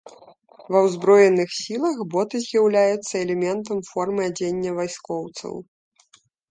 Ва 0.75 0.79
ўзброеных 0.87 1.49
сілах 1.59 1.97
боты 2.15 2.35
з'яўляюцца 2.47 3.13
элементам 3.25 3.77
формы 3.93 4.21
адзення 4.33 4.71
вайскоўцаў. 4.81 5.53